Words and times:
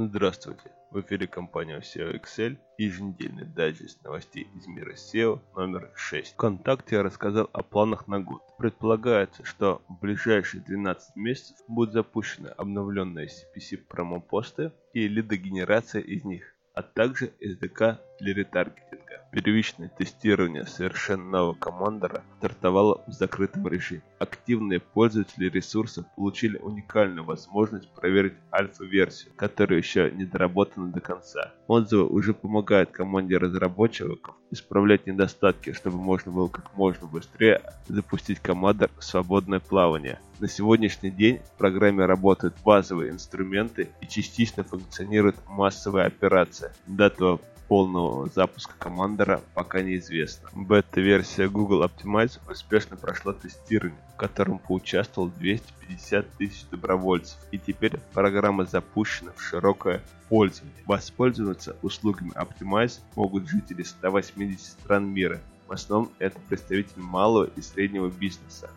Здравствуйте! 0.00 0.70
В 0.92 1.00
эфире 1.00 1.26
компания 1.26 1.80
SEO 1.80 2.14
Excel 2.14 2.56
и 2.78 2.84
еженедельный 2.84 3.46
дайджест 3.46 4.00
новостей 4.04 4.46
из 4.54 4.68
мира 4.68 4.94
SEO 4.94 5.40
номер 5.56 5.90
6. 5.96 6.34
ВКонтакте 6.34 7.00
рассказал 7.00 7.50
о 7.52 7.64
планах 7.64 8.06
на 8.06 8.20
год. 8.20 8.40
Предполагается, 8.58 9.44
что 9.44 9.82
в 9.88 9.98
ближайшие 9.98 10.62
12 10.62 11.16
месяцев 11.16 11.56
будут 11.66 11.94
запущены 11.94 12.46
обновленные 12.46 13.26
CPC 13.26 13.78
промопосты 13.88 14.70
и 14.92 15.08
лидогенерация 15.08 16.02
из 16.02 16.22
них, 16.22 16.54
а 16.74 16.84
также 16.84 17.32
SDK 17.40 17.98
для 18.20 18.34
ретаргетинга. 18.34 18.97
Первичное 19.30 19.90
тестирование 19.90 20.66
совершенно 20.66 21.24
нового 21.24 21.54
командора 21.54 22.22
стартовало 22.38 23.02
в 23.06 23.12
закрытом 23.12 23.68
режиме. 23.68 24.02
Активные 24.18 24.80
пользователи 24.80 25.50
ресурсов 25.50 26.06
получили 26.16 26.56
уникальную 26.56 27.24
возможность 27.24 27.90
проверить 27.90 28.34
альфа-версию, 28.52 29.32
которая 29.36 29.78
еще 29.78 30.10
не 30.10 30.24
доработана 30.24 30.90
до 30.90 31.00
конца. 31.00 31.52
Отзывы 31.66 32.06
уже 32.06 32.32
помогают 32.32 32.90
команде 32.90 33.36
разработчиков 33.36 34.34
исправлять 34.50 35.06
недостатки, 35.06 35.72
чтобы 35.72 35.98
можно 35.98 36.32
было 36.32 36.48
как 36.48 36.74
можно 36.74 37.06
быстрее 37.06 37.60
запустить 37.86 38.40
командор 38.40 38.90
в 38.98 39.04
свободное 39.04 39.60
плавание. 39.60 40.20
На 40.40 40.48
сегодняшний 40.48 41.10
день 41.10 41.40
в 41.40 41.58
программе 41.58 42.06
работают 42.06 42.54
базовые 42.64 43.10
инструменты 43.10 43.90
и 44.00 44.06
частично 44.06 44.64
функционирует 44.64 45.36
массовая 45.48 46.06
операция. 46.06 46.72
Дата 46.86 47.38
полного 47.68 48.28
запуска 48.28 48.72
Командера 48.78 49.42
пока 49.54 49.82
неизвестно. 49.82 50.48
Бета-версия 50.54 51.48
Google 51.48 51.84
Optimize 51.84 52.40
успешно 52.50 52.96
прошла 52.96 53.34
тестирование, 53.34 54.00
в 54.14 54.16
котором 54.16 54.58
поучаствовало 54.58 55.30
250 55.38 56.30
тысяч 56.32 56.64
добровольцев, 56.70 57.38
и 57.52 57.58
теперь 57.58 57.98
программа 58.14 58.64
запущена 58.64 59.32
в 59.36 59.42
широкое 59.42 60.02
пользование. 60.28 60.74
Воспользоваться 60.86 61.76
услугами 61.82 62.32
Optimize 62.32 63.00
могут 63.14 63.48
жители 63.48 63.82
180 63.82 64.60
стран 64.60 65.06
мира. 65.06 65.40
В 65.66 65.72
основном 65.72 66.10
это 66.18 66.38
представители 66.48 67.00
малого 67.00 67.50
и 67.54 67.60
среднего 67.60 68.08
бизнеса. 68.08 68.70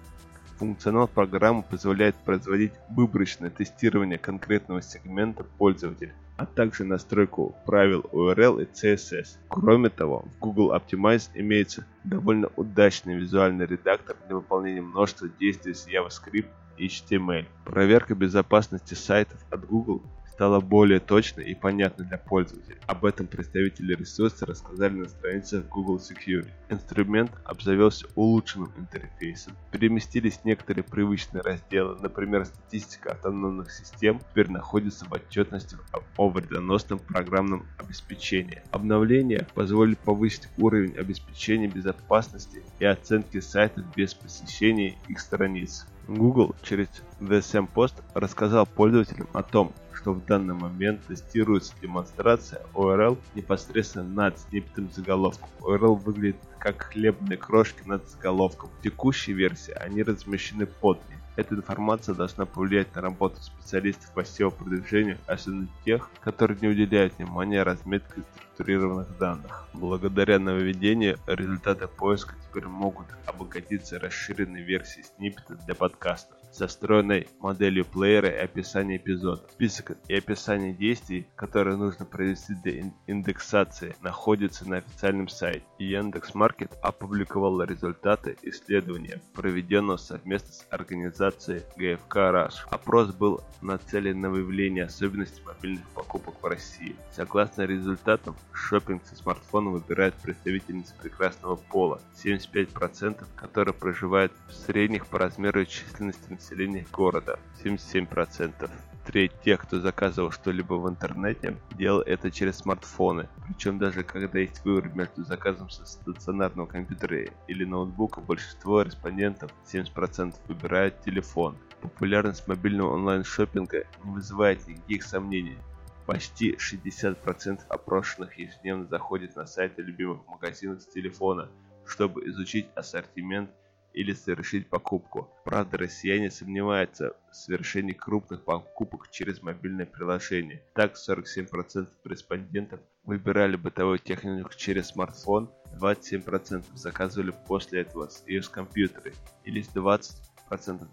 Функционал 0.57 1.07
программы 1.07 1.63
позволяет 1.63 2.15
производить 2.17 2.73
выборочное 2.89 3.49
тестирование 3.49 4.19
конкретного 4.19 4.81
сегмента 4.81 5.43
пользователя, 5.43 6.13
а 6.41 6.47
также 6.47 6.85
настройку 6.85 7.55
правил 7.67 8.03
URL 8.11 8.63
и 8.63 8.65
CSS. 8.65 9.37
Кроме 9.47 9.89
того, 9.89 10.25
в 10.25 10.39
Google 10.39 10.75
Optimize 10.75 11.29
имеется 11.35 11.85
довольно 12.03 12.49
удачный 12.55 13.15
визуальный 13.15 13.67
редактор 13.67 14.15
для 14.25 14.37
выполнения 14.37 14.81
множества 14.81 15.29
действий 15.39 15.75
с 15.75 15.87
JavaScript 15.87 16.47
и 16.77 16.87
HTML. 16.87 17.45
Проверка 17.63 18.15
безопасности 18.15 18.95
сайтов 18.95 19.37
от 19.51 19.67
Google 19.67 20.01
стала 20.31 20.59
более 20.59 20.99
точной 20.99 21.45
и 21.45 21.55
понятной 21.55 22.05
для 22.05 22.17
пользователей. 22.17 22.77
Об 22.87 23.05
этом 23.05 23.27
представители 23.27 23.93
ресурса 23.95 24.45
рассказали 24.45 24.93
на 24.93 25.09
страницах 25.09 25.67
Google 25.67 25.97
Security. 25.97 26.51
Инструмент 26.69 27.31
обзавелся 27.43 28.07
улучшенным 28.15 28.73
интерфейсом. 28.77 29.55
Переместились 29.71 30.43
некоторые 30.43 30.83
привычные 30.83 31.41
разделы, 31.41 31.97
например, 31.99 32.45
статистика 32.45 33.11
автономных 33.11 33.71
систем 33.71 34.19
теперь 34.19 34.49
находится 34.49 35.05
в 35.05 35.13
отчетности 35.13 35.77
о 36.17 36.29
вредоносном 36.29 36.99
программном 36.99 37.67
обеспечении. 37.77 38.63
Обновления 38.71 39.47
позволили 39.53 39.95
повысить 39.95 40.47
уровень 40.57 40.95
обеспечения 40.97 41.67
безопасности 41.67 42.63
и 42.79 42.85
оценки 42.85 43.39
сайтов 43.41 43.85
без 43.95 44.13
посещения 44.13 44.97
их 45.07 45.19
страниц. 45.19 45.85
Google 46.07 46.55
через 46.63 46.87
VSM 47.19 47.67
Post 47.73 48.03
рассказал 48.13 48.65
пользователям 48.65 49.27
о 49.33 49.43
том, 49.43 49.73
что 49.93 50.13
в 50.13 50.25
данный 50.25 50.55
момент 50.55 51.05
тестируется 51.05 51.73
демонстрация 51.81 52.61
URL 52.73 53.17
непосредственно 53.35 54.09
над 54.09 54.39
сниппетом 54.39 54.91
заголовком. 54.91 55.49
URL 55.59 55.95
выглядит 55.95 56.37
как 56.59 56.81
хлебные 56.81 57.37
крошки 57.37 57.83
над 57.85 58.09
заголовком. 58.09 58.69
В 58.79 58.83
текущей 58.83 59.33
версии 59.33 59.73
они 59.73 60.03
размещены 60.03 60.65
под 60.65 60.97
ним. 61.09 61.20
Эта 61.37 61.55
информация 61.55 62.13
должна 62.13 62.45
повлиять 62.45 62.93
на 62.93 63.01
работу 63.01 63.41
специалистов 63.41 64.13
по 64.13 64.19
SEO-продвижению, 64.19 65.17
особенно 65.27 65.69
тех, 65.85 66.09
которые 66.19 66.59
не 66.59 66.67
уделяют 66.67 67.17
внимания 67.17 67.63
разметке 67.63 68.23
структурированных 68.33 69.17
данных. 69.17 69.69
Благодаря 69.73 70.39
нововведению 70.39 71.17
результаты 71.27 71.87
поиска 71.87 72.35
теперь 72.47 72.67
могут 72.67 73.07
обогатиться 73.25 73.97
расширенной 73.97 74.63
версией 74.63 75.05
сниппета 75.05 75.55
для 75.55 75.73
подкастов 75.73 76.40
со 76.51 76.67
встроенной 76.67 77.27
моделью 77.39 77.85
плеера 77.85 78.29
и 78.29 78.37
описания 78.37 78.97
эпизода. 78.97 79.41
Список 79.51 79.97
и 80.07 80.15
описание 80.15 80.73
действий, 80.73 81.27
которые 81.35 81.77
нужно 81.77 82.05
провести 82.05 82.53
для 82.63 82.91
индексации, 83.07 83.95
находится 84.01 84.67
на 84.67 84.77
официальном 84.77 85.27
сайте. 85.27 85.63
Яндекс.Маркет 85.79 86.77
опубликовал 86.81 87.63
результаты 87.63 88.37
исследования, 88.43 89.21
проведенного 89.33 89.97
совместно 89.97 90.51
с 90.51 90.67
организацией 90.69 91.61
ГФК 91.77 92.15
Rush. 92.15 92.55
Опрос 92.69 93.13
был 93.13 93.41
нацелен 93.61 94.19
на 94.19 94.29
выявление 94.29 94.85
особенностей 94.85 95.41
мобильных 95.43 95.87
покупок 95.89 96.35
в 96.41 96.45
России. 96.45 96.95
Согласно 97.11 97.63
результатам, 97.63 98.35
шопинг 98.51 99.05
со 99.05 99.15
смартфоном 99.15 99.73
выбирают 99.73 100.15
представительницы 100.15 100.93
прекрасного 101.01 101.55
пола, 101.55 102.01
75%, 102.23 103.25
которые 103.35 103.73
проживают 103.73 104.31
в 104.47 104.53
средних 104.53 105.07
по 105.07 105.19
размеру 105.19 105.65
численности 105.65 106.31
населения 106.41 106.85
города 106.91 107.39
77%. 107.63 108.69
Треть 109.05 109.31
тех, 109.41 109.61
кто 109.61 109.79
заказывал 109.79 110.31
что-либо 110.31 110.75
в 110.75 110.87
интернете, 110.89 111.57
делал 111.75 112.01
это 112.01 112.29
через 112.29 112.57
смартфоны. 112.57 113.29
Причем 113.47 113.79
даже 113.79 114.03
когда 114.03 114.39
есть 114.39 114.63
выбор 114.63 114.89
между 114.93 115.23
заказом 115.23 115.69
со 115.69 115.85
стационарного 115.85 116.67
компьютера 116.67 117.25
или 117.47 117.65
ноутбука, 117.65 118.21
большинство 118.21 118.81
респондентов, 118.81 119.51
70% 119.65 120.35
выбирают 120.47 121.01
телефон. 121.01 121.57
Популярность 121.81 122.47
мобильного 122.47 122.93
онлайн-шоппинга 122.93 123.85
не 124.03 124.11
вызывает 124.11 124.67
никаких 124.67 125.03
сомнений. 125.03 125.57
Почти 126.05 126.55
60% 126.55 127.61
опрошенных 127.69 128.37
ежедневно 128.37 128.85
заходят 128.85 129.35
на 129.35 129.45
сайты 129.45 129.81
любимых 129.81 130.27
магазинов 130.27 130.81
с 130.81 130.87
телефона, 130.87 131.49
чтобы 131.85 132.27
изучить 132.27 132.67
ассортимент 132.75 133.49
или 133.93 134.13
совершить 134.13 134.69
покупку. 134.69 135.29
Правда, 135.43 135.77
россияне 135.77 136.31
сомневаются 136.31 137.15
в 137.31 137.35
совершении 137.35 137.93
крупных 137.93 138.43
покупок 138.43 139.09
через 139.11 139.41
мобильное 139.41 139.85
приложение. 139.85 140.61
Так, 140.73 140.95
47% 140.95 141.87
респондентов 142.05 142.79
выбирали 143.03 143.55
бытовую 143.55 143.99
технику 143.99 144.51
через 144.55 144.87
смартфон, 144.87 145.49
27% 145.79 146.63
заказывали 146.75 147.33
после 147.47 147.81
этого 147.81 148.09
ее 148.27 148.43
с 148.43 148.49
компьютера, 148.49 149.11
и 149.43 149.51
лишь 149.51 149.67
20% 149.67 150.11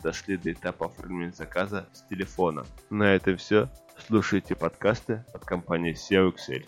дошли 0.02 0.36
до 0.36 0.52
этапа 0.52 0.86
оформления 0.86 1.32
заказа 1.32 1.88
с 1.92 2.02
телефона. 2.02 2.64
На 2.90 3.14
этом 3.14 3.36
все. 3.36 3.68
Слушайте 4.06 4.54
подкасты 4.54 5.24
от 5.34 5.44
компании 5.44 5.92
SEO 5.92 6.32
Excel. 6.32 6.56